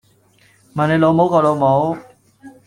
[0.73, 1.95] 問你老母個老母